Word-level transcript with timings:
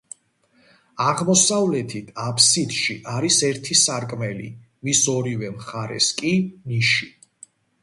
აღმოსავლეთით 1.09 2.09
აფსიდში 2.23 2.97
არის 3.17 3.37
ერთი 3.51 3.79
სარკმელი, 3.83 4.49
მის 4.89 5.05
ორივე 5.17 5.55
მხარეს 5.61 6.11
კი 6.25 6.35
ნიში. 6.73 7.15